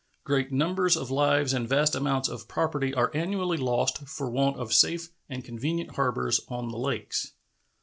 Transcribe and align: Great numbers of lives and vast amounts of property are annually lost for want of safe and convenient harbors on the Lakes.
Great 0.23 0.51
numbers 0.51 0.97
of 0.97 1.11
lives 1.11 1.53
and 1.53 1.69
vast 1.69 1.93
amounts 1.93 2.27
of 2.27 2.47
property 2.47 2.91
are 2.91 3.11
annually 3.13 3.55
lost 3.55 3.99
for 4.07 4.31
want 4.31 4.57
of 4.57 4.73
safe 4.73 5.09
and 5.29 5.43
convenient 5.45 5.91
harbors 5.91 6.41
on 6.49 6.69
the 6.71 6.77
Lakes. 6.79 7.33